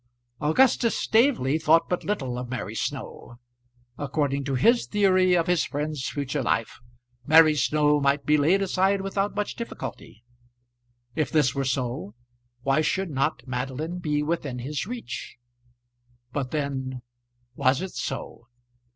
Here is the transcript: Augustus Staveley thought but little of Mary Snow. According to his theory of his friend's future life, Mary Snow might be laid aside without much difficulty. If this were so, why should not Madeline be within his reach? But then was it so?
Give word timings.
Augustus 0.41 0.97
Staveley 0.97 1.59
thought 1.59 1.87
but 1.87 2.03
little 2.03 2.39
of 2.39 2.49
Mary 2.49 2.73
Snow. 2.73 3.37
According 3.99 4.43
to 4.45 4.55
his 4.55 4.87
theory 4.87 5.35
of 5.35 5.45
his 5.45 5.63
friend's 5.63 6.07
future 6.09 6.41
life, 6.41 6.79
Mary 7.27 7.53
Snow 7.53 7.99
might 8.01 8.25
be 8.25 8.35
laid 8.35 8.63
aside 8.63 9.01
without 9.01 9.35
much 9.35 9.55
difficulty. 9.55 10.23
If 11.13 11.29
this 11.29 11.53
were 11.53 11.65
so, 11.65 12.15
why 12.63 12.81
should 12.81 13.11
not 13.11 13.45
Madeline 13.45 13.99
be 13.99 14.23
within 14.23 14.57
his 14.57 14.87
reach? 14.87 15.37
But 16.33 16.49
then 16.49 17.03
was 17.53 17.79
it 17.83 17.91
so? 17.93 18.47